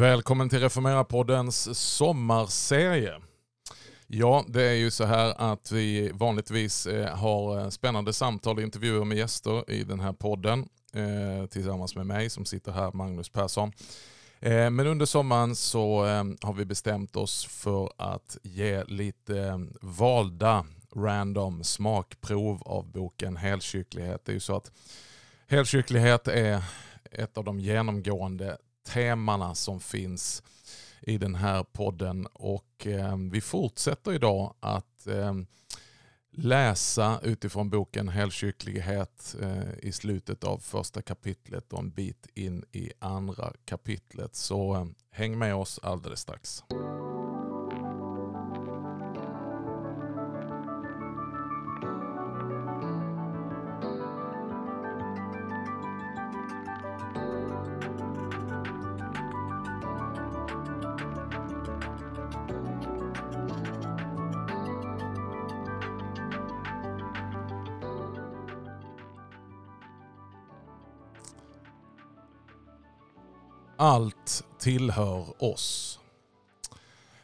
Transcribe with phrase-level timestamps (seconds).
[0.00, 3.20] Välkommen till Reformera-poddens sommarserie.
[4.06, 8.62] Ja, det är ju så här att vi vanligtvis eh, har eh, spännande samtal och
[8.62, 13.28] intervjuer med gäster i den här podden eh, tillsammans med mig som sitter här, Magnus
[13.28, 13.72] Persson.
[14.40, 16.02] Men under sommaren så
[16.40, 24.24] har vi bestämt oss för att ge lite valda random smakprov av boken Helkyrklighet.
[24.24, 24.72] Det är ju så att
[25.48, 26.62] helkyrklighet är
[27.10, 30.42] ett av de genomgående temana som finns
[31.00, 32.26] i den här podden.
[32.26, 35.34] Och eh, vi fortsätter idag att eh,
[36.32, 42.92] läsa utifrån boken Helkyrklighet eh, i slutet av första kapitlet och en bit in i
[42.98, 44.34] andra kapitlet.
[44.34, 46.64] Så eh, häng med oss alldeles strax.
[73.90, 76.00] Allt tillhör oss.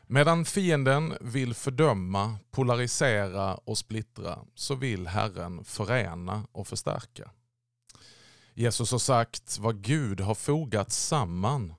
[0.07, 7.31] Medan fienden vill fördöma, polarisera och splittra så vill Herren förena och förstärka.
[8.55, 11.75] Jesus har sagt vad Gud har fogat samman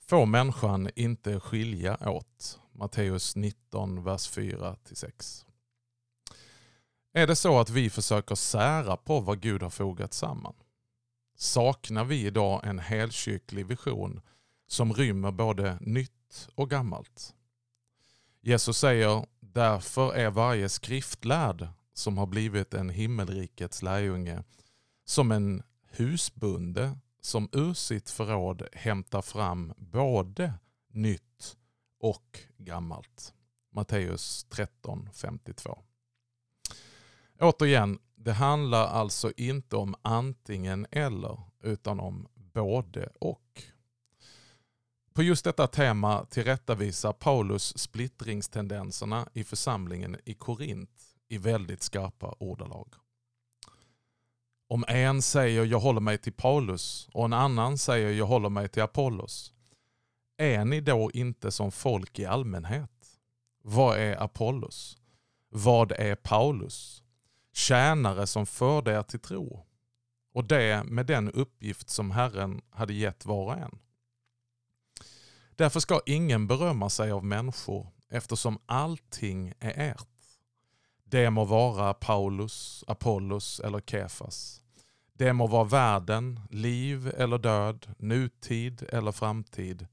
[0.00, 2.60] får människan inte skilja åt.
[2.72, 5.44] Matteus 19, vers 4-6.
[7.12, 10.54] Är det så att vi försöker sära på vad Gud har fogat samman?
[11.36, 14.20] Saknar vi idag en helkyrklig vision
[14.66, 17.34] som rymmer både nytt och gammalt.
[18.40, 24.42] Jesus säger, därför är varje skriftlärd som har blivit en himmelrikets lärjunge
[25.04, 30.52] som en husbonde som ur sitt förråd hämtar fram både
[30.88, 31.56] nytt
[32.00, 33.34] och gammalt.
[33.72, 35.78] Matteus 13.52.
[37.40, 43.62] Återigen, det handlar alltså inte om antingen eller utan om både och.
[45.12, 50.90] På just detta tema tillrättavisar Paulus splittringstendenserna i församlingen i Korint
[51.28, 52.94] i väldigt skarpa ordalag.
[54.68, 58.68] Om en säger jag håller mig till Paulus och en annan säger jag håller mig
[58.68, 59.52] till Apollos,
[60.36, 62.90] är ni då inte som folk i allmänhet?
[63.62, 64.98] Vad är Apollos?
[65.48, 67.03] Vad är Paulus?
[67.54, 69.66] Tjänare som förde er till tro
[70.32, 73.78] och det med den uppgift som Herren hade gett var och en.
[75.56, 80.08] Därför ska ingen berömma sig av människor eftersom allting är ert.
[81.04, 84.62] Det må vara Paulus, Apollos eller Kefas.
[85.12, 89.86] Det må vara världen, liv eller död, nutid eller framtid.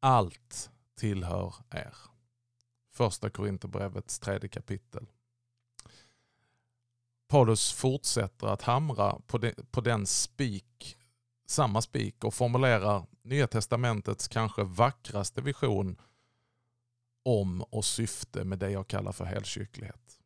[0.00, 1.94] Allt tillhör er.
[2.92, 5.06] Första Korinthierbrevets tredje kapitel.
[7.28, 10.96] Paulus fortsätter att hamra på, de, på den spik,
[11.46, 15.96] samma spik och formulerar Nya Testamentets kanske vackraste vision
[17.24, 20.20] om och syfte med det jag kallar för helkyrklighet.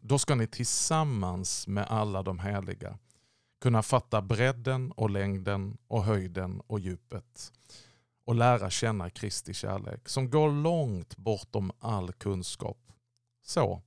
[0.00, 2.98] Då ska ni tillsammans med alla de heliga
[3.60, 7.52] kunna fatta bredden och längden och höjden och djupet
[8.24, 12.78] och lära känna Kristi kärlek som går långt bortom all kunskap.
[13.42, 13.82] Så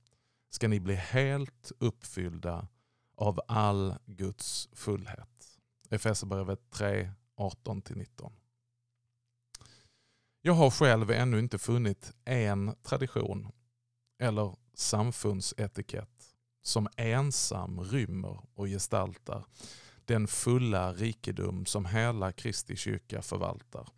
[0.50, 2.68] ska ni bli helt uppfyllda
[3.16, 5.58] av all Guds fullhet.
[5.90, 8.32] Efesierbrevet 3, 18-19.
[10.42, 13.52] Jag har själv ännu inte funnit en tradition
[14.18, 19.44] eller samfundsetikett som ensam rymmer och gestaltar
[20.04, 23.88] den fulla rikedom som hela Kristi kyrka förvaltar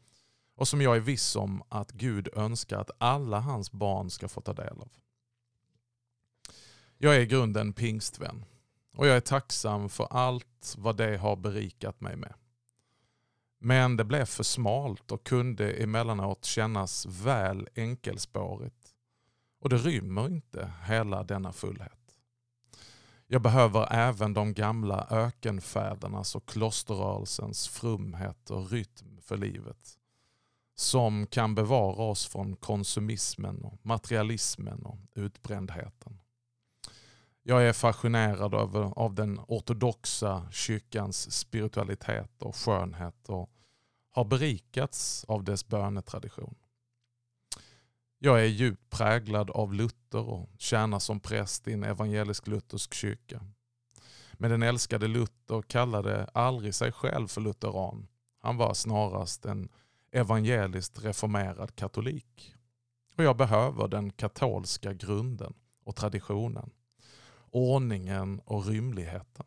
[0.56, 4.41] och som jag är viss om att Gud önskar att alla hans barn ska få
[4.41, 4.91] ta del av.
[7.02, 8.44] Jag är i grunden pingstvän
[8.97, 12.35] och jag är tacksam för allt vad det har berikat mig med.
[13.58, 18.94] Men det blev för smalt och kunde emellanåt kännas väl enkelspårigt.
[19.61, 22.17] Och det rymmer inte hela denna fullhet.
[23.26, 29.99] Jag behöver även de gamla ökenfädernas och klosterrörelsens frumhet och rytm för livet.
[30.75, 36.19] Som kan bevara oss från konsumismen, och materialismen och utbrändheten.
[37.42, 43.50] Jag är fascinerad av, av den ortodoxa kyrkans spiritualitet och skönhet och
[44.10, 46.54] har berikats av dess bönetradition.
[48.19, 53.44] Jag är djupt präglad av Luther och tjänar som präst i en evangelisk-luthersk kyrka.
[54.32, 58.08] Men den älskade Luther kallade aldrig sig själv för lutheran.
[58.38, 59.69] Han var snarast en
[60.12, 62.54] evangeliskt reformerad katolik.
[63.16, 65.54] Och jag behöver den katolska grunden
[65.84, 66.70] och traditionen,
[67.50, 69.47] ordningen och rymligheten.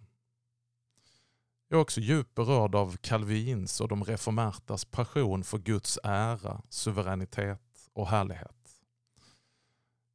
[1.67, 7.89] Jag är också djupt berörd av Calvins och de reformärtas passion för Guds ära, suveränitet
[7.93, 8.63] och härlighet.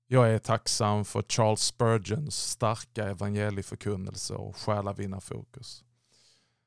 [0.06, 5.84] Jag är tacksam för Charles Spurgeons starka evangelieförkunnelse och själavinnarfokus.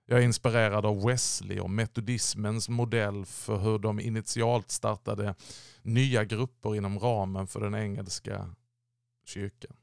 [0.05, 5.35] Jag är inspirerad av Wesley och metodismens modell för hur de initialt startade
[5.81, 8.55] nya grupper inom ramen för den engelska
[9.25, 9.75] kyrkan.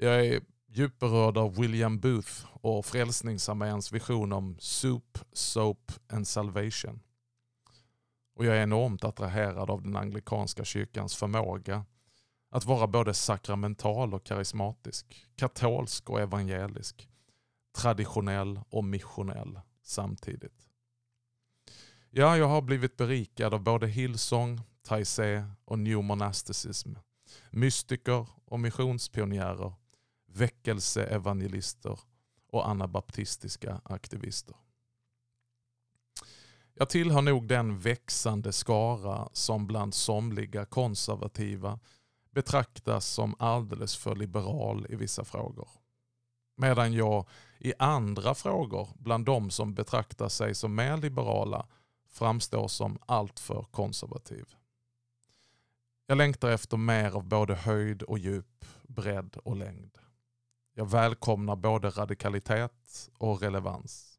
[0.00, 7.00] Jag är djupt berörd av William Booth och Frälsningsarméns vision om soup, soap and salvation.
[8.34, 11.84] Och jag är enormt attraherad av den anglikanska kyrkans förmåga
[12.50, 17.08] att vara både sakramental och karismatisk, katolsk och evangelisk,
[17.76, 20.68] traditionell och missionell samtidigt.
[22.10, 26.94] Ja, jag har blivit berikad av både Hillsong, Taizé och New Monasticism,
[27.50, 29.72] mystiker och missionspionjärer,
[30.28, 32.00] väckelseevangelister
[32.50, 34.56] och anabaptistiska aktivister.
[36.74, 41.78] Jag tillhör nog den växande skara som bland somliga konservativa
[42.30, 45.68] betraktas som alldeles för liberal i vissa frågor.
[46.56, 47.28] Medan jag
[47.58, 51.66] i andra frågor, bland de som betraktar sig som mer liberala,
[52.08, 54.46] framstår som alltför konservativ.
[56.06, 59.98] Jag längtar efter mer av både höjd och djup, bredd och längd.
[60.78, 64.18] Jag välkomnar både radikalitet och relevans.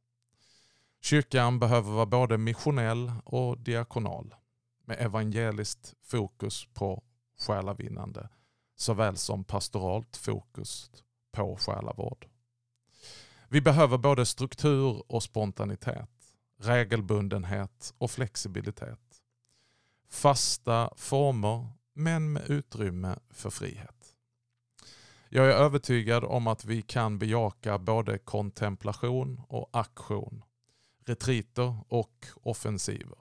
[1.01, 4.35] Kyrkan behöver vara både missionell och diakonal
[4.85, 7.03] med evangeliskt fokus på
[7.39, 8.29] själavinnande
[8.75, 10.91] såväl som pastoralt fokus
[11.31, 12.27] på själavård.
[13.49, 16.09] Vi behöver både struktur och spontanitet,
[16.57, 19.21] regelbundenhet och flexibilitet.
[20.09, 23.98] Fasta former men med utrymme för frihet.
[25.31, 30.43] Jag är övertygad om att vi kan bejaka både kontemplation och aktion,
[31.05, 33.17] retriter och offensiver.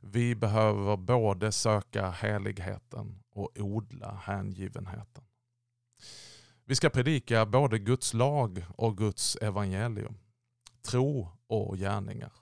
[0.00, 5.24] Vi behöver både söka heligheten och odla hängivenheten.
[6.64, 10.18] Vi ska predika både Guds lag och Guds evangelium,
[10.82, 12.32] tro och gärningar.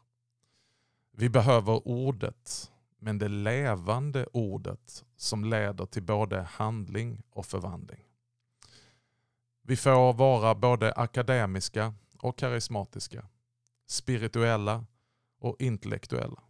[1.12, 8.05] Vi behöver ordet, men det levande ordet som leder till både handling och förvandling.
[9.68, 13.28] Vi får vara både akademiska och karismatiska,
[13.86, 14.84] spirituella
[15.38, 16.42] och intellektuella.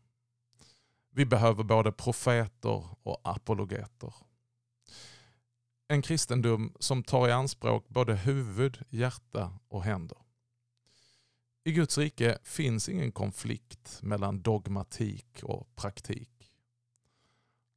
[1.10, 4.14] Vi behöver både profeter och apologeter.
[5.88, 10.18] En kristendom som tar i anspråk både huvud, hjärta och händer.
[11.64, 16.52] I Guds rike finns ingen konflikt mellan dogmatik och praktik.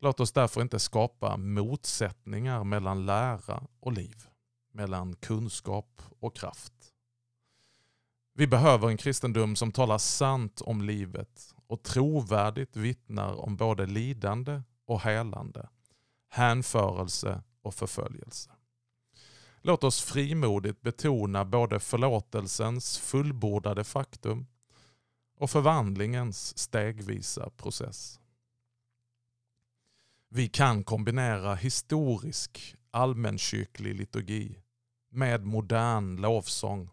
[0.01, 4.29] Låt oss därför inte skapa motsättningar mellan lära och liv,
[4.71, 6.73] mellan kunskap och kraft.
[8.33, 14.61] Vi behöver en kristendom som talar sant om livet och trovärdigt vittnar om både lidande
[14.85, 15.69] och helande,
[16.29, 18.51] hänförelse och förföljelse.
[19.61, 24.47] Låt oss frimodigt betona både förlåtelsens fullbordade faktum
[25.37, 28.19] och förvandlingens stegvisa process.
[30.29, 34.61] Vi kan kombinera historisk allmänkyrklig liturgi
[35.09, 36.89] med modern lovsång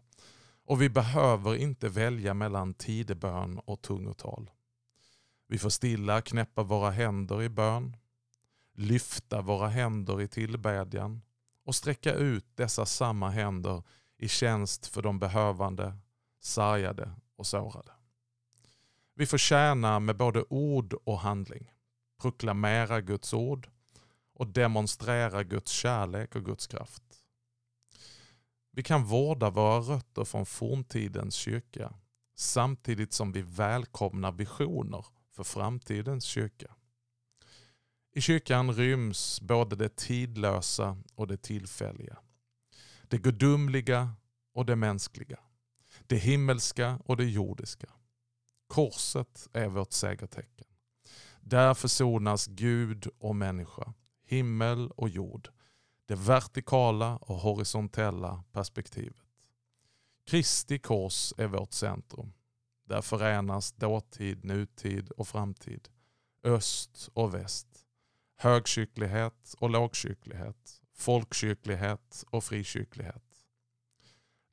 [0.65, 4.51] och vi behöver inte välja mellan tidebön och tungotal.
[5.47, 7.97] Vi får stilla knäppa våra händer i bön,
[8.73, 11.21] lyfta våra händer i tillbedjan
[11.65, 13.83] och sträcka ut dessa samma händer
[14.17, 15.97] i tjänst för de behövande,
[16.39, 17.91] sargade och sårade.
[19.15, 21.71] Vi får tjäna med både ord och handling,
[22.21, 23.69] proklamera Guds ord
[24.37, 27.03] och demonstrera Guds kärlek och Guds kraft.
[28.71, 31.93] Vi kan vårda våra rötter från forntidens kyrka
[32.35, 36.75] samtidigt som vi välkomnar visioner för framtidens kyrka.
[38.13, 42.17] I kyrkan ryms både det tidlösa och det tillfälliga.
[43.03, 44.13] Det gudomliga
[44.53, 45.39] och det mänskliga.
[46.07, 47.87] Det himmelska och det jordiska.
[48.67, 50.67] Korset är vårt segertecken.
[51.41, 53.93] Där försonas Gud och människa,
[54.27, 55.49] himmel och jord.
[56.05, 59.23] Det vertikala och horisontella perspektivet.
[60.25, 62.33] Kristi kors är vårt centrum.
[62.85, 65.89] Där förenas dåtid, nutid och framtid.
[66.43, 67.67] Öst och väst.
[68.37, 70.81] Högkyrklighet och lågkyrklighet.
[70.93, 73.23] Folkkyrklighet och frikyrklighet.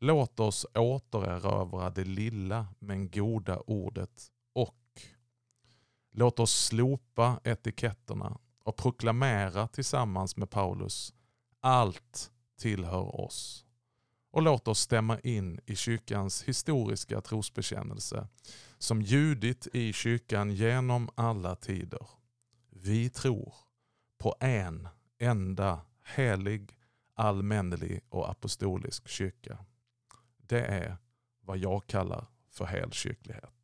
[0.00, 4.84] Låt oss återerövra det lilla men goda ordet och
[6.16, 11.14] Låt oss slopa etiketterna och proklamera tillsammans med Paulus
[11.60, 13.64] allt tillhör oss.
[14.30, 18.28] Och låt oss stämma in i kyrkans historiska trosbekännelse
[18.78, 22.08] som ljudit i kyrkan genom alla tider.
[22.70, 23.54] Vi tror
[24.18, 26.76] på en enda helig,
[27.14, 29.58] allmännelig och apostolisk kyrka.
[30.36, 30.96] Det är
[31.40, 33.63] vad jag kallar för helkyrklighet.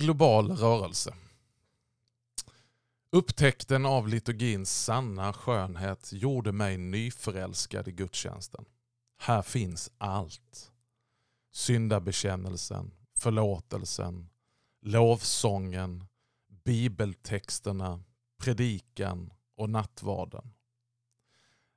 [0.00, 1.14] Global rörelse.
[3.12, 8.64] Upptäckten av liturgins sanna skönhet gjorde mig nyförälskad i gudstjänsten.
[9.18, 10.72] Här finns allt.
[11.52, 14.28] Syndabekännelsen, förlåtelsen,
[14.80, 16.04] lovsången,
[16.64, 18.02] bibeltexterna,
[18.38, 20.50] predikan och nattvarden.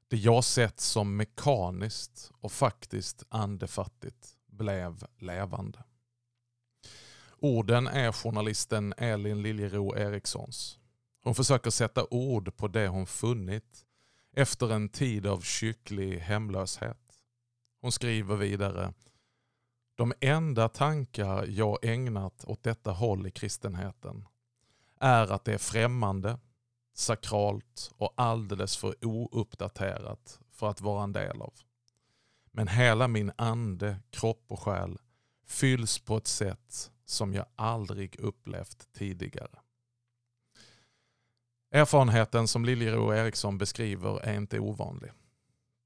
[0.08, 5.84] Det jag sett som mekaniskt och faktiskt andefattigt blev levande.
[7.44, 10.80] Orden är journalisten Elin Liljero Erikssons.
[11.24, 13.86] Hon försöker sätta ord på det hon funnit
[14.36, 16.98] efter en tid av kyrklig hemlöshet.
[17.82, 18.94] Hon skriver vidare
[19.96, 24.28] De enda tankar jag ägnat åt detta håll i kristenheten
[25.00, 26.40] är att det är främmande,
[26.94, 31.54] sakralt och alldeles för ouppdaterat för att vara en del av.
[32.52, 34.98] Men hela min ande, kropp och själ
[35.46, 39.60] fylls på ett sätt som jag aldrig upplevt tidigare.
[41.72, 45.12] Erfarenheten som Liljero Eriksson beskriver är inte ovanlig.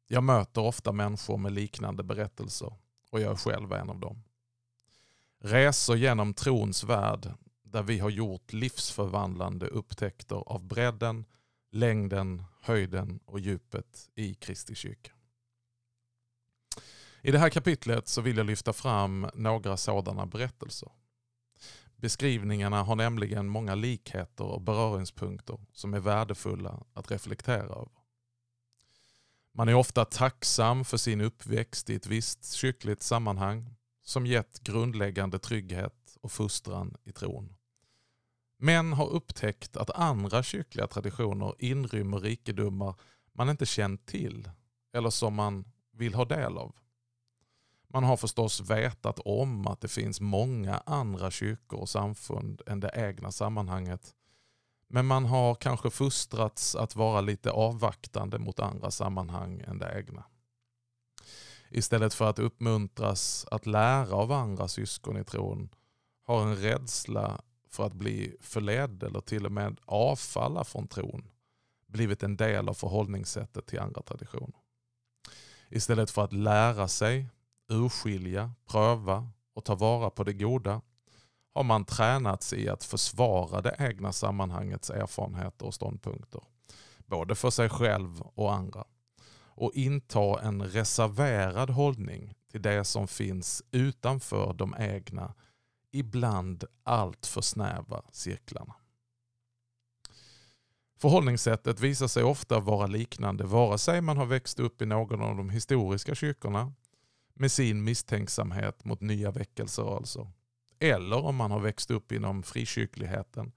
[0.07, 2.73] Jag möter ofta människor med liknande berättelser
[3.11, 4.23] och jag är själv en av dem.
[5.39, 11.25] Resor genom trons värld där vi har gjort livsförvandlande upptäckter av bredden,
[11.71, 15.11] längden, höjden och djupet i Kristi kyrka.
[17.21, 20.91] I det här kapitlet så vill jag lyfta fram några sådana berättelser.
[21.97, 27.89] Beskrivningarna har nämligen många likheter och beröringspunkter som är värdefulla att reflektera över.
[29.53, 35.39] Man är ofta tacksam för sin uppväxt i ett visst kyrkligt sammanhang som gett grundläggande
[35.39, 37.55] trygghet och fostran i tron.
[38.59, 42.95] Men har upptäckt att andra kyrkliga traditioner inrymmer rikedomar
[43.33, 44.49] man inte känt till
[44.93, 46.75] eller som man vill ha del av.
[47.93, 52.91] Man har förstås vetat om att det finns många andra kyrkor och samfund än det
[52.95, 54.13] egna sammanhanget.
[54.89, 60.23] Men man har kanske fostrats att vara lite avvaktande mot andra sammanhang än det egna.
[61.69, 65.69] Istället för att uppmuntras att lära av andra syskon i tron
[66.23, 71.29] har en rädsla för att bli förledd eller till och med avfalla från tron
[71.87, 74.59] blivit en del av förhållningssättet till andra traditioner.
[75.69, 77.29] Istället för att lära sig
[77.69, 80.81] urskilja, pröva och ta vara på det goda
[81.57, 86.41] har man tränats i att försvara det egna sammanhangets erfarenheter och ståndpunkter.
[87.05, 88.83] Både för sig själv och andra.
[89.45, 95.33] Och inta en reserverad hållning till det som finns utanför de egna,
[95.91, 98.75] ibland allt för snäva cirklarna.
[100.99, 105.37] Förhållningssättet visar sig ofta vara liknande vare sig man har växt upp i någon av
[105.37, 106.73] de historiska kyrkorna
[107.39, 109.97] med sin misstänksamhet mot nya väckelserörelser.
[109.97, 110.31] Alltså.
[110.79, 113.51] Eller om man har växt upp inom frikyrkligheten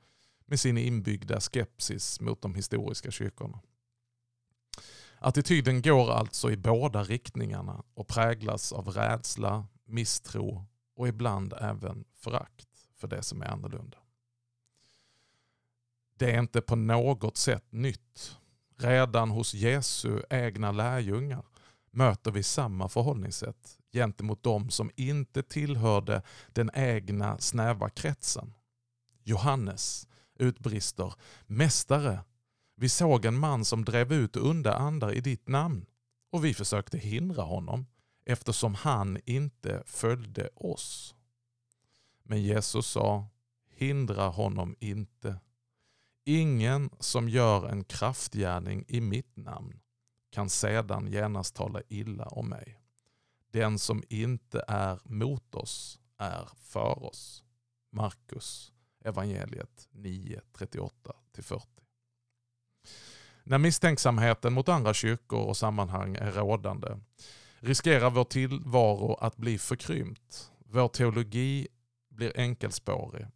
[0.46, 3.60] med sin inbyggda skepsis mot de historiska kyrkorna.
[5.18, 12.68] Attityden går alltså i båda riktningarna och präglas av rädsla, misstro och ibland även förakt
[12.96, 13.98] för det som är annorlunda.
[16.14, 18.36] Det är inte på något sätt nytt.
[18.76, 21.44] Redan hos Jesu egna lärjungar
[21.90, 28.54] möter vi samma förhållningssätt gentemot de som inte tillhörde den egna snäva kretsen.
[29.22, 31.14] Johannes utbrister
[31.46, 32.24] Mästare,
[32.76, 35.86] vi såg en man som drev ut onda andar i ditt namn
[36.32, 37.86] och vi försökte hindra honom
[38.24, 41.14] eftersom han inte följde oss.
[42.22, 43.28] Men Jesus sa
[43.80, 45.40] Hindra honom inte.
[46.24, 49.80] Ingen som gör en kraftgärning i mitt namn
[50.30, 52.80] kan sedan genast tala illa om mig.
[53.52, 57.44] Den som inte är mot oss är för oss.
[57.90, 58.72] Markus
[59.04, 61.62] evangeliet 9, 38-40.
[63.44, 66.98] När misstänksamheten mot andra kyrkor och sammanhang är rådande
[67.58, 70.50] riskerar vår tillvaro att bli förkrympt.
[70.58, 71.68] Vår teologi
[72.08, 73.26] blir enkelspårig.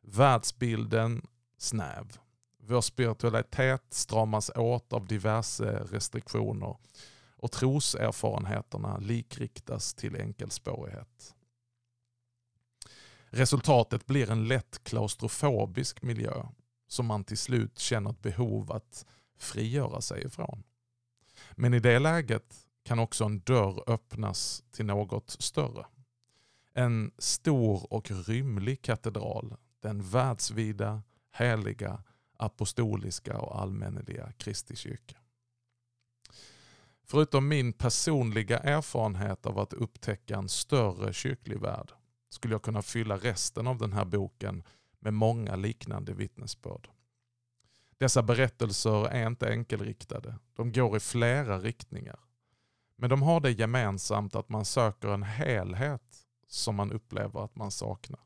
[0.00, 1.26] Världsbilden
[1.58, 2.18] snäv.
[2.64, 6.76] Vår spiritualitet stramas åt av diverse restriktioner
[7.36, 11.34] och troserfarenheterna likriktas till enkelspårighet.
[13.26, 16.46] Resultatet blir en lätt klaustrofobisk miljö
[16.88, 19.06] som man till slut känner ett behov att
[19.38, 20.62] frigöra sig ifrån.
[21.52, 25.86] Men i det läget kan också en dörr öppnas till något större.
[26.74, 31.02] En stor och rymlig katedral, den världsvida,
[31.32, 32.02] heliga,
[32.42, 35.16] apostoliska och allmänneliga Kristi kyrka.
[37.04, 41.92] Förutom min personliga erfarenhet av att upptäcka en större kyrklig värld
[42.28, 44.62] skulle jag kunna fylla resten av den här boken
[44.98, 46.88] med många liknande vittnesbörd.
[47.98, 50.38] Dessa berättelser är inte enkelriktade.
[50.56, 52.18] De går i flera riktningar.
[52.96, 57.70] Men de har det gemensamt att man söker en helhet som man upplever att man
[57.70, 58.20] saknar.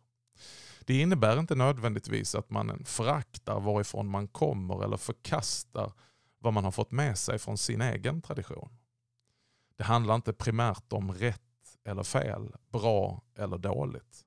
[0.86, 5.92] Det innebär inte nödvändigtvis att man föraktar varifrån man kommer eller förkastar
[6.38, 8.78] vad man har fått med sig från sin egen tradition.
[9.76, 11.40] Det handlar inte primärt om rätt
[11.84, 14.24] eller fel, bra eller dåligt.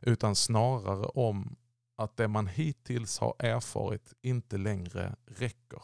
[0.00, 1.56] Utan snarare om
[1.96, 5.82] att det man hittills har erfarit inte längre räcker.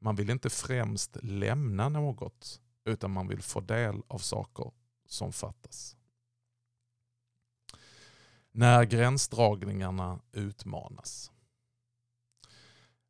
[0.00, 4.72] Man vill inte främst lämna något utan man vill få del av saker
[5.06, 5.95] som fattas.
[8.58, 11.32] När gränsdragningarna utmanas.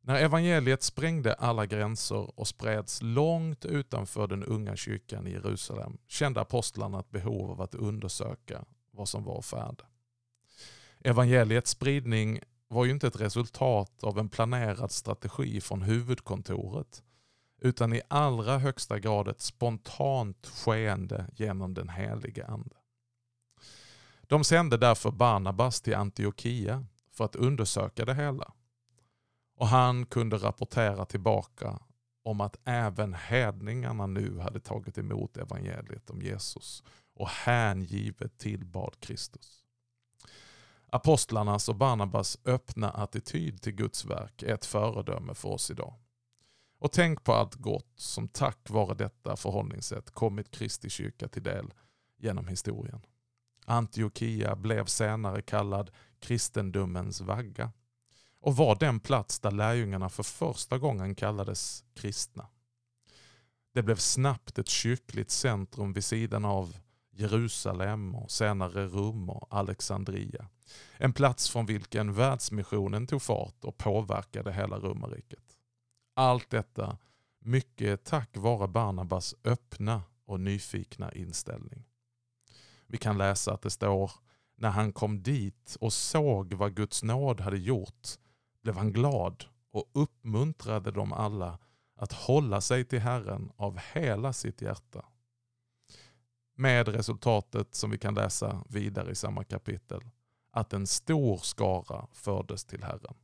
[0.01, 6.41] När evangeliet sprängde alla gränser och spreds långt utanför den unga kyrkan i Jerusalem kände
[6.41, 9.83] apostlarna ett behov av att undersöka vad som var färd.
[10.99, 17.03] Evangeliets spridning var ju inte ett resultat av en planerad strategi från huvudkontoret
[17.61, 22.75] utan i allra högsta grad ett spontant skeende genom den helige Ande.
[24.27, 28.53] De sände därför Barnabas till Antiochia för att undersöka det hela
[29.57, 31.79] och han kunde rapportera tillbaka
[32.23, 36.83] om att även hedningarna nu hade tagit emot evangeliet om Jesus
[37.15, 39.63] och hängivet tillbad Kristus.
[40.89, 45.93] Apostlarnas och Barnabas öppna attityd till Guds verk är ett föredöme för oss idag.
[46.79, 51.73] Och tänk på allt gott som tack vare detta förhållningssätt kommit Kristi kyrka till del
[52.17, 53.01] genom historien.
[53.69, 57.71] Antiochia blev senare kallad kristendomens vagga
[58.39, 62.47] och var den plats där lärjungarna för första gången kallades kristna.
[63.73, 66.77] Det blev snabbt ett kyrkligt centrum vid sidan av
[67.11, 70.49] Jerusalem och senare Rum och Alexandria.
[70.97, 75.57] En plats från vilken världsmissionen tog fart och påverkade hela romarriket.
[76.15, 76.97] Allt detta
[77.39, 81.85] mycket tack vare Barnabas öppna och nyfikna inställning.
[82.87, 84.11] Vi kan läsa att det står
[84.55, 88.07] när han kom dit och såg vad Guds nåd hade gjort
[88.61, 91.59] blev han glad och uppmuntrade dem alla
[91.95, 95.05] att hålla sig till Herren av hela sitt hjärta.
[96.55, 100.01] Med resultatet som vi kan läsa vidare i samma kapitel,
[100.51, 103.15] att en stor skara fördes till Herren.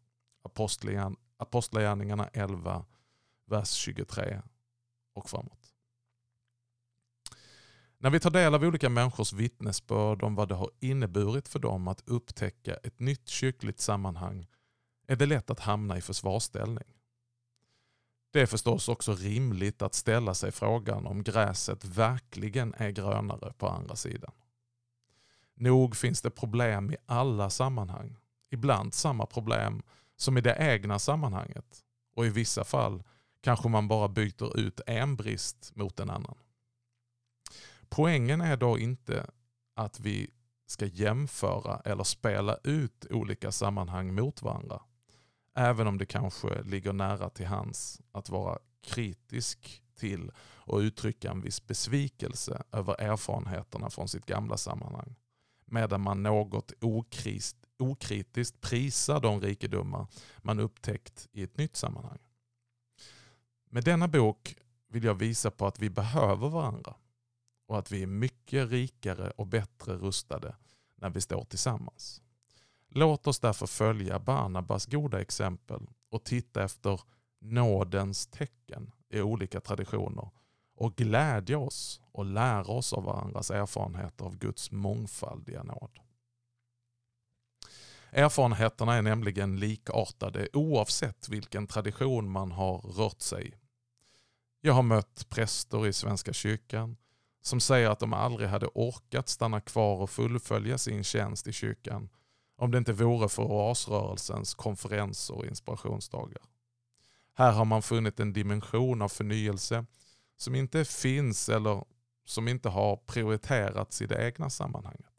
[1.38, 2.86] Apostlagärningarna 11,
[3.46, 4.42] vers 23
[5.14, 5.63] och framåt.
[8.04, 11.88] När vi tar del av olika människors vittnesbörd om vad det har inneburit för dem
[11.88, 14.48] att upptäcka ett nytt kyrkligt sammanhang
[15.08, 16.94] är det lätt att hamna i försvarsställning.
[18.32, 23.68] Det är förstås också rimligt att ställa sig frågan om gräset verkligen är grönare på
[23.68, 24.32] andra sidan.
[25.56, 28.18] Nog finns det problem i alla sammanhang.
[28.52, 29.84] Ibland samma problem
[30.16, 31.84] som i det egna sammanhanget.
[32.16, 33.04] Och i vissa fall
[33.42, 36.36] kanske man bara byter ut en brist mot en annan.
[37.96, 39.30] Poängen är då inte
[39.76, 40.30] att vi
[40.66, 44.82] ska jämföra eller spela ut olika sammanhang mot varandra.
[45.56, 51.42] Även om det kanske ligger nära till hands att vara kritisk till och uttrycka en
[51.42, 55.16] viss besvikelse över erfarenheterna från sitt gamla sammanhang.
[55.66, 62.20] Medan man något okrist, okritiskt prisar de rikedomar man upptäckt i ett nytt sammanhang.
[63.70, 64.56] Med denna bok
[64.90, 66.96] vill jag visa på att vi behöver varandra
[67.74, 70.56] och att vi är mycket rikare och bättre rustade
[70.96, 72.22] när vi står tillsammans.
[72.90, 77.02] Låt oss därför följa Barnabas goda exempel och titta efter
[77.40, 80.30] nådens tecken i olika traditioner
[80.76, 86.00] och glädja oss och lära oss av varandras erfarenheter av Guds mångfaldiga nåd.
[88.12, 93.54] Erfarenheterna är nämligen likartade oavsett vilken tradition man har rört sig i.
[94.62, 96.98] Jag har mött präster i Svenska kyrkan
[97.46, 102.10] som säger att de aldrig hade orkat stanna kvar och fullfölja sin tjänst i kyrkan
[102.58, 106.42] om det inte vore för oasrörelsens konferenser och inspirationsdagar.
[107.34, 109.86] Här har man funnit en dimension av förnyelse
[110.38, 111.86] som inte finns eller
[112.26, 115.10] som inte har prioriterats i det egna sammanhanget.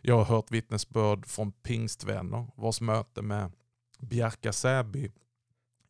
[0.00, 3.52] Jag har hört vittnesbörd från pingstvänner vars möte med
[3.98, 5.10] Bjärka Säby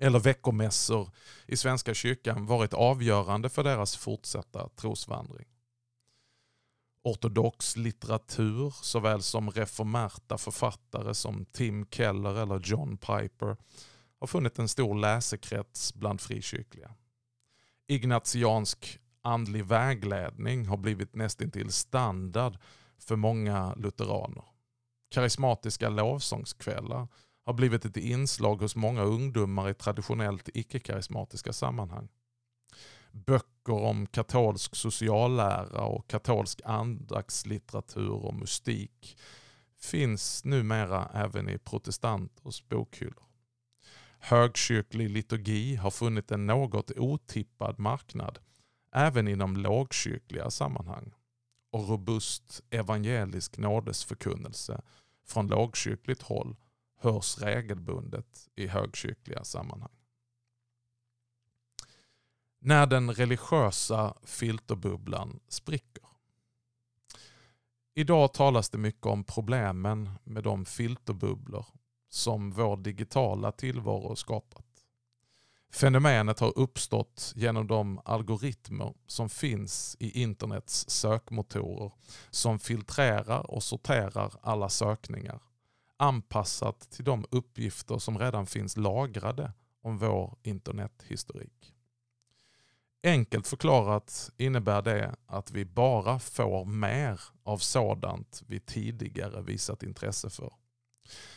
[0.01, 1.11] eller veckomässor
[1.47, 5.47] i Svenska kyrkan varit avgörande för deras fortsatta trosvandring.
[7.03, 13.57] Ortodox litteratur såväl som reformerta författare som Tim Keller eller John Piper
[14.21, 16.95] har funnit en stor läsekrets bland frikyrkliga.
[17.87, 22.59] Ignatiansk andlig vägledning har blivit nästintill standard
[22.99, 24.45] för många lutheraner.
[25.11, 27.09] Karismatiska lovsångskvällar
[27.45, 32.09] har blivit ett inslag hos många ungdomar i traditionellt icke-karismatiska sammanhang.
[33.13, 39.17] Böcker om katolsk sociallära och katolsk andaktslitteratur och mystik
[39.81, 43.25] finns numera även i protestanters bokhyllor.
[44.19, 48.39] Högkyrklig liturgi har funnit en något otippad marknad
[48.95, 51.13] även inom lågkyrkliga sammanhang
[51.73, 54.83] och robust evangelisk nådesförkunnelse
[55.27, 56.57] från lågkyrkligt håll
[57.01, 59.93] hörs regelbundet i högkyrkliga sammanhang.
[62.59, 66.05] När den religiösa filterbubblan spricker.
[67.95, 71.67] Idag talas det mycket om problemen med de filterbubblor
[72.09, 74.67] som vår digitala tillvaro skapat.
[75.73, 81.93] Fenomenet har uppstått genom de algoritmer som finns i internets sökmotorer
[82.31, 85.41] som filtrerar och sorterar alla sökningar
[86.01, 91.75] anpassat till de uppgifter som redan finns lagrade om vår internethistorik.
[93.03, 100.31] Enkelt förklarat innebär det att vi bara får mer av sådant vi tidigare visat intresse
[100.31, 100.53] för.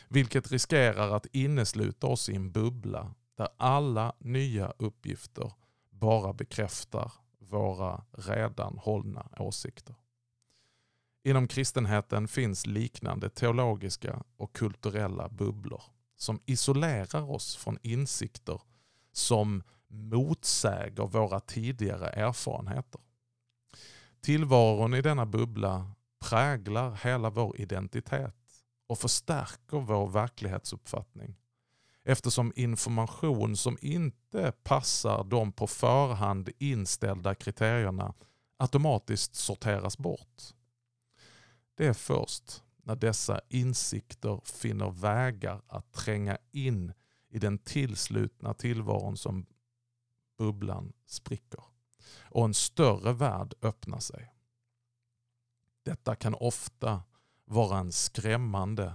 [0.07, 5.51] Vilket riskerar att innesluta oss i en bubbla där alla nya uppgifter
[5.89, 9.95] bara bekräftar våra redan hållna åsikter.
[11.23, 15.83] Inom kristenheten finns liknande teologiska och kulturella bubblor
[16.15, 18.61] som isolerar oss från insikter
[19.11, 23.01] som motsäger våra tidigare erfarenheter.
[24.21, 25.91] Tillvaron i denna bubbla
[26.29, 28.35] präglar hela vår identitet
[28.87, 31.35] och förstärker vår verklighetsuppfattning
[32.03, 38.13] eftersom information som inte passar de på förhand inställda kriterierna
[38.57, 40.53] automatiskt sorteras bort.
[41.75, 46.93] Det är först när dessa insikter finner vägar att tränga in
[47.29, 49.45] i den tillslutna tillvaron som
[50.37, 51.63] bubblan spricker
[52.33, 54.33] och en större värld öppnar sig.
[55.83, 57.03] Detta kan ofta
[57.45, 58.93] vara en skrämmande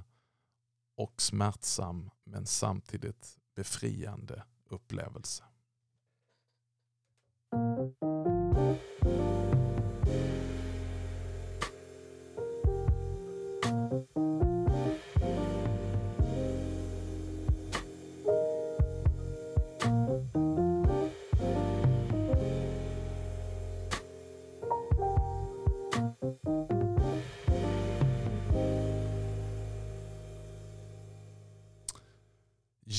[0.97, 5.45] och smärtsam men samtidigt befriande upplevelse.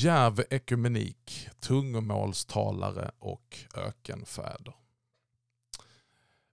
[0.01, 4.75] Djärv ekumenik, tungomålstalare och ökenfäder.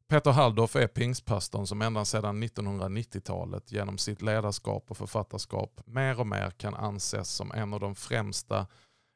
[0.08, 6.26] Peter Halldorf är pingstpastorn som ända sedan 1990-talet genom sitt ledarskap och författarskap mer och
[6.26, 8.66] mer kan anses som en av de främsta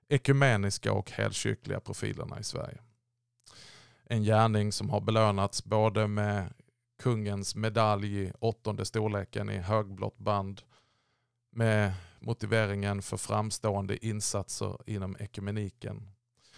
[0.08, 2.78] ekumeniska och helkyrkliga profilerna i Sverige.
[4.04, 6.52] En gärning som har belönats både med
[7.02, 10.62] kungens medalj i åttonde storleken i högblått band,
[11.52, 16.08] med motiveringen för framstående insatser inom ekumeniken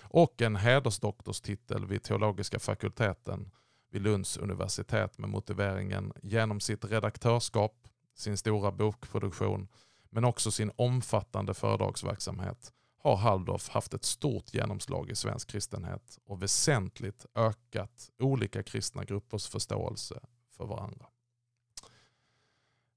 [0.02, 3.50] och en hedersdoktorstitel vid teologiska fakulteten
[3.90, 9.68] vid Lunds universitet med motiveringen genom sitt redaktörskap, sin stora bokproduktion
[10.10, 12.72] men också sin omfattande föredragsverksamhet
[13.02, 19.46] har Halldorf haft ett stort genomslag i svensk kristenhet och väsentligt ökat olika kristna gruppers
[19.46, 20.20] förståelse
[20.56, 21.06] för varandra.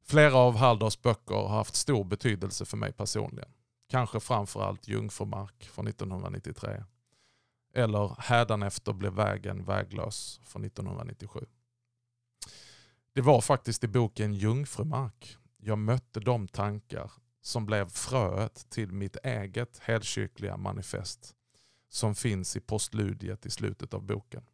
[0.07, 3.49] Flera av Halldors böcker har haft stor betydelse för mig personligen.
[3.89, 6.83] Kanske framförallt Jungfrumark från 1993.
[7.73, 11.45] eller Hädanefter blev vägen väglös från 1997.
[13.13, 19.17] Det var faktiskt i boken Jungfrumark jag mötte de tankar som blev fröet till mitt
[19.23, 21.35] eget helkyrkliga manifest
[21.89, 24.45] som finns i postludiet i slutet av boken.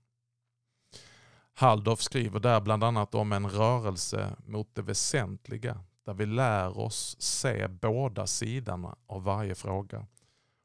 [1.54, 7.16] Halldorf skriver där bland annat om en rörelse mot det väsentliga där vi lär oss
[7.20, 10.08] se båda sidorna av varje fråga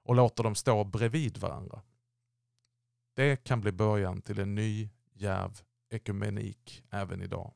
[0.04, 1.82] och låter dem stå bredvid varandra.
[3.14, 7.52] Det kan bli början till en ny djärv ekumenik även idag.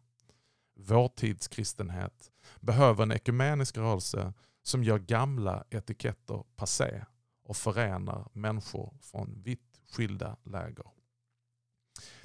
[0.75, 7.05] Vår tids kristenhet behöver en ekumenisk rörelse som gör gamla etiketter passé
[7.45, 10.87] och förenar människor från vitt skilda läger.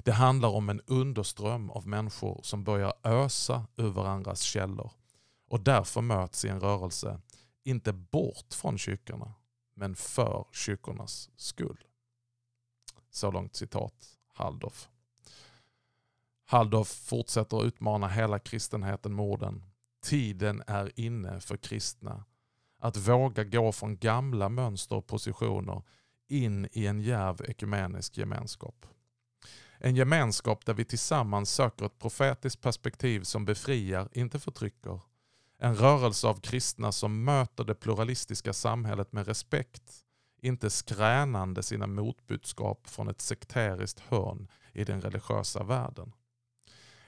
[0.06, 4.92] Det handlar om en underström av människor som börjar ösa ur varandras källor
[5.48, 7.20] och därför möts i en rörelse,
[7.64, 9.34] inte bort från kyrkorna,
[9.74, 11.84] men för kyrkornas skull.
[13.10, 13.94] Så långt citat
[14.34, 14.88] Halldorf.
[16.44, 19.64] Halldorf fortsätter att utmana hela kristenheten med orden
[20.02, 22.24] Tiden är inne för kristna
[22.78, 25.82] att våga gå från gamla mönster och positioner
[26.28, 28.86] in i en djärv ekumenisk gemenskap.
[29.78, 35.00] En gemenskap där vi tillsammans söker ett profetiskt perspektiv som befriar, inte förtrycker.
[35.58, 39.92] En rörelse av kristna som möter det pluralistiska samhället med respekt,
[40.40, 46.12] inte skränande sina motbudskap från ett sekteriskt hörn i den religiösa världen.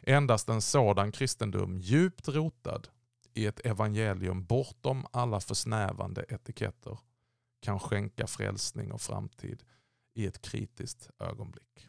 [0.02, 2.88] Endast en sådan kristendom, djupt rotad
[3.34, 6.98] i ett evangelium bortom alla försnävande etiketter,
[7.60, 9.62] kan skänka frälsning och framtid
[10.14, 11.87] i ett kritiskt ögonblick.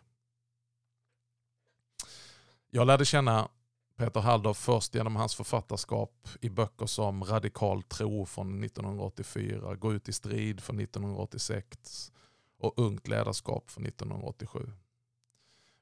[2.72, 3.50] Jag lärde känna
[3.98, 10.10] Peter Halldorf först genom hans författarskap i böcker som Radikal tro från 1984, Gå ut
[10.10, 12.12] i strid från 1986
[12.58, 14.72] och Ungt ledarskap från 1987.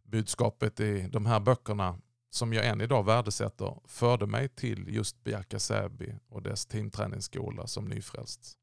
[0.03, 5.59] Budskapet i de här böckerna som jag än idag värdesätter förde mig till just Bjärka
[5.59, 8.57] Säby och dess teamträningsskola som nyfrälst.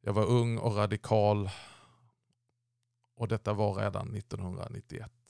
[0.00, 1.50] Jag var ung och radikal
[3.16, 5.23] och detta var redan 1991.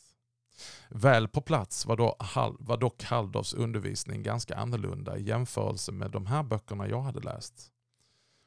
[0.88, 2.17] Väl på plats var, då,
[2.59, 7.71] var dock Halldorfs undervisning ganska annorlunda i jämförelse med de här böckerna jag hade läst.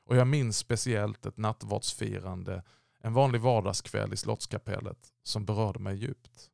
[0.06, 2.64] Och jag minns speciellt ett nattvardsfirande
[3.00, 6.50] en vanlig vardagskväll i Slottskapellet som berörde mig djupt.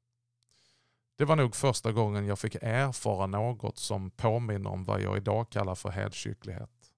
[1.15, 5.49] Det var nog första gången jag fick erfara något som påminner om vad jag idag
[5.49, 6.93] kallar för helkyrklighet.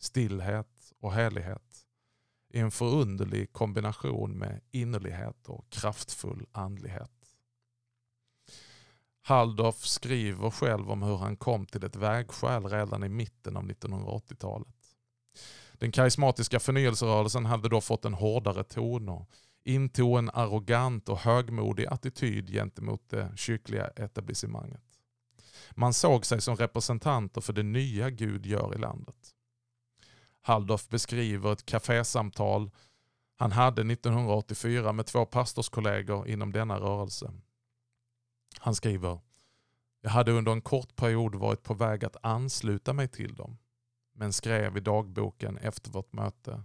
[0.00, 1.86] Stillhet och helighet
[2.48, 7.13] i en förunderlig kombination med innerlighet och kraftfull andlighet.
[9.26, 14.74] Halldorf skriver själv om hur han kom till ett vägskäl redan i mitten av 1980-talet.
[15.72, 19.30] Den karismatiska förnyelserörelsen hade då fått en hårdare ton och
[19.64, 24.84] intog en arrogant och högmodig attityd gentemot det kyrkliga etablissemanget.
[25.70, 29.34] Man såg sig som representanter för det nya Gud gör i landet.
[30.40, 32.70] Halldorf beskriver ett kafésamtal
[33.36, 37.32] han hade 1984 med två pastorskollegor inom denna rörelse.
[38.58, 39.20] Han skriver,
[40.00, 43.58] jag hade under en kort period varit på väg att ansluta mig till dem,
[44.12, 46.62] men skrev i dagboken efter vårt möte,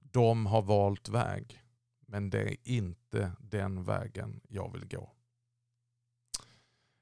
[0.00, 1.62] de har valt väg.
[2.06, 5.12] Men det är inte den vägen jag vill gå.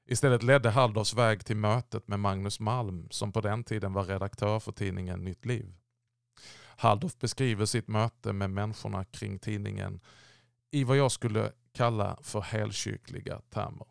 [0.05, 4.59] Istället ledde Halldorfs väg till mötet med Magnus Malm som på den tiden var redaktör
[4.59, 5.73] för tidningen Nytt Liv.
[6.77, 9.99] Halldorf beskriver sitt möte med människorna kring tidningen
[10.71, 13.87] i vad jag skulle kalla för helkyrkliga termer.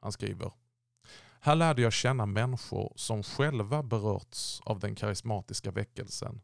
[0.00, 0.52] Han skriver
[1.40, 6.40] Här lärde jag känna människor som själva berörts av den karismatiska väckelsen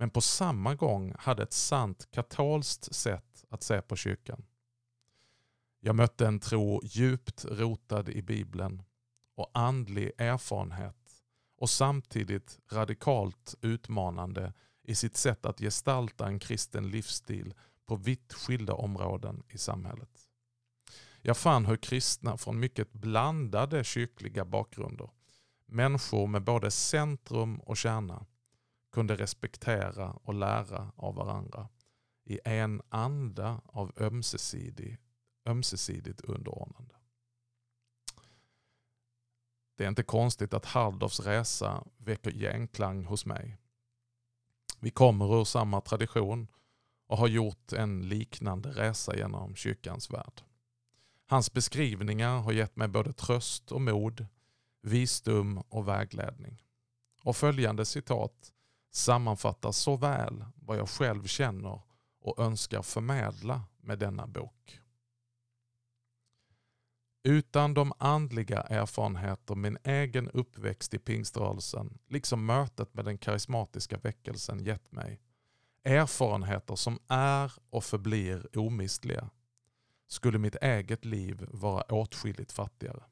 [0.00, 4.44] men på samma gång hade ett sant katolskt sätt att se på kyrkan.
[5.80, 8.82] Jag mötte en tro djupt rotad i Bibeln
[9.34, 10.96] och andlig erfarenhet
[11.56, 17.54] och samtidigt radikalt utmanande i sitt sätt att gestalta en kristen livsstil
[17.86, 20.29] på vitt skilda områden i samhället.
[21.22, 25.10] Jag fann hur kristna från mycket blandade kyrkliga bakgrunder,
[25.66, 28.26] människor med både centrum och kärna,
[28.92, 31.68] kunde respektera och lära av varandra
[32.24, 34.98] i en anda av ömsesidig,
[35.46, 36.94] ömsesidigt underordnande.
[39.76, 43.56] Det är inte konstigt att Halldorfs resa väcker genklang hos mig.
[44.80, 46.48] Vi kommer ur samma tradition
[47.06, 50.42] och har gjort en liknande resa genom kyrkans värld.
[51.30, 54.26] Hans beskrivningar har gett mig både tröst och mod,
[54.82, 56.62] visdom och vägledning.
[57.22, 58.52] Och följande citat
[58.90, 61.80] sammanfattar så väl vad jag själv känner
[62.20, 64.80] och önskar förmedla med denna bok.
[67.22, 74.64] Utan de andliga erfarenheter min egen uppväxt i pingströrelsen, liksom mötet med den karismatiska väckelsen
[74.64, 75.20] gett mig,
[75.84, 79.30] erfarenheter som är och förblir omistliga,
[80.10, 83.02] skulle mitt eget liv vara åtskilligt fattigare.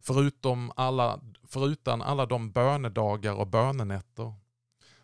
[0.00, 4.34] Förutom alla, förutan alla de bönedagar och bönenätter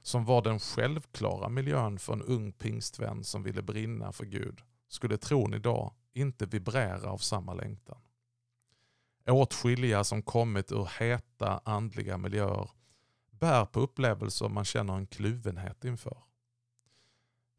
[0.02, 5.16] som var den självklara miljön för en ung pingstvän som ville brinna för Gud, skulle
[5.18, 7.98] tron idag inte vibrera av samma längtan.
[9.26, 12.70] Åtskilliga som kommit ur heta andliga miljöer
[13.30, 16.16] bär på upplevelser man känner en kluvenhet inför.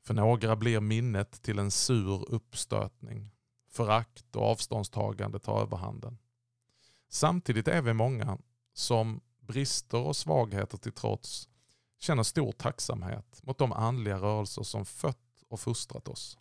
[0.05, 3.31] För några blir minnet till en sur uppstötning.
[3.69, 6.17] Förakt och avståndstagande tar överhanden.
[7.09, 8.37] Samtidigt är vi många
[8.73, 11.49] som, brister och svagheter till trots,
[11.99, 16.37] känner stor tacksamhet mot de andliga rörelser som fött och fostrat oss.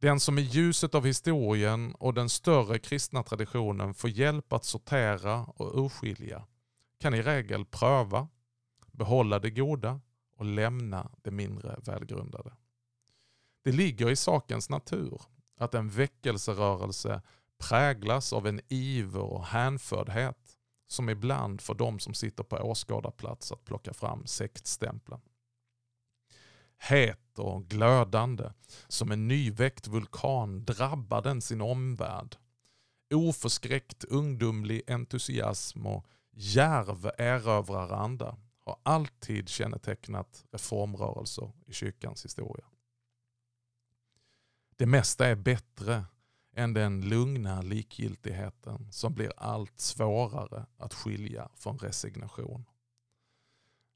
[0.00, 5.44] Den som i ljuset av historien och den större kristna traditionen får hjälp att sortera
[5.44, 6.46] och urskilja
[6.98, 8.28] kan i regel pröva,
[8.92, 10.00] behålla det goda
[10.38, 12.52] och lämna det mindre välgrundade.
[13.64, 15.20] Det ligger i sakens natur
[15.56, 17.22] att en väckelserörelse
[17.58, 23.64] präglas av en iver och hänfördhet som ibland får de som sitter på åskådarplats att
[23.64, 25.20] plocka fram sektstämpeln.
[26.76, 28.52] Het och glödande,
[28.88, 32.36] som en nyväckt vulkan drabbar den sin omvärld.
[33.14, 38.36] Oförskräckt ungdomlig entusiasm och djärv erövraranda
[38.68, 42.64] har alltid kännetecknat reformrörelser i kyrkans historia.
[44.76, 46.04] Det mesta är bättre
[46.54, 52.64] än den lugna likgiltigheten som blir allt svårare att skilja från resignation.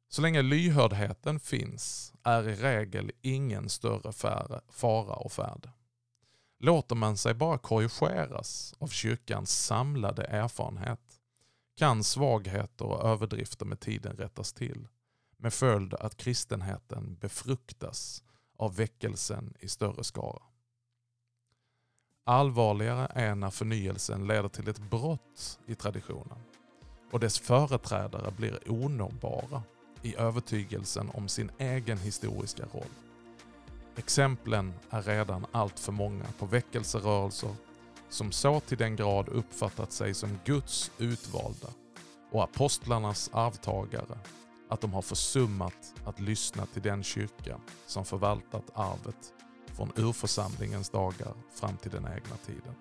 [0.08, 4.12] Så länge lyhördheten finns är i regel ingen större
[4.68, 5.70] fara och färd.
[6.58, 11.11] Låter man sig bara korrigeras av kyrkans samlade erfarenhet
[11.76, 14.88] kan svagheter och överdrifter med tiden rättas till
[15.36, 18.22] med följd att kristenheten befruktas
[18.56, 20.42] av väckelsen i större skara.
[22.24, 26.38] Allvarligare är när förnyelsen leder till ett brott i traditionen
[27.10, 29.62] och dess företrädare blir onåbara
[30.02, 32.92] i övertygelsen om sin egen historiska roll.
[33.96, 37.54] Exemplen är redan allt för många på väckelserörelser
[38.12, 41.68] som så till den grad uppfattat sig som Guds utvalda
[42.32, 44.18] och apostlarnas arvtagare
[44.68, 49.32] att de har försummat att lyssna till den kyrka som förvaltat arvet
[49.66, 52.74] från urförsamlingens dagar fram till den egna tiden.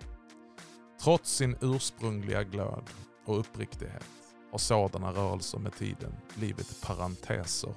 [1.01, 2.83] Trots sin ursprungliga glöd
[3.25, 4.05] och uppriktighet
[4.51, 7.73] har sådana rörelser med tiden blivit parenteser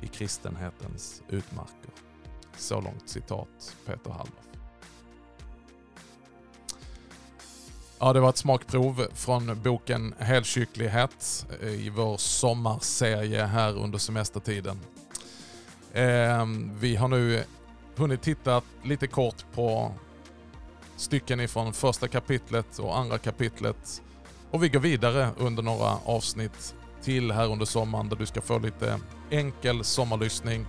[0.00, 1.92] i kristenhetens utmarker.
[2.56, 4.47] Så långt citat Peter Hallof.
[8.00, 14.80] Ja, det var ett smakprov från boken Helkycklighet eh, i vår sommarserie här under semestertiden.
[15.92, 17.44] Ehm, vi har nu
[17.96, 19.92] hunnit titta lite kort på
[20.96, 24.02] stycken ifrån första kapitlet och andra kapitlet.
[24.50, 28.58] Och vi går vidare under några avsnitt till här under sommaren där du ska få
[28.58, 30.66] lite enkel sommarlyssning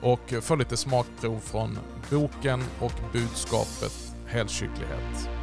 [0.00, 1.78] och få lite smakprov från
[2.10, 5.41] boken och budskapet Helkycklighet.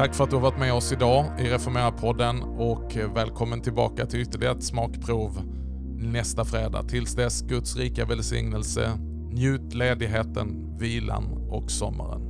[0.00, 4.20] Tack för att du har varit med oss idag i Reformera-podden och välkommen tillbaka till
[4.20, 5.40] ytterligare ett smakprov
[5.98, 6.82] nästa fredag.
[6.82, 8.90] Tills dess, Guds rika välsignelse
[9.32, 12.29] Njut ledigheten, vilan och sommaren.